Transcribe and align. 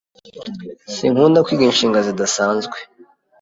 Sinkunda 0.95 1.43
kwiga 1.45 1.63
inshinga 1.69 1.99
zidasanzwe. 2.07 2.77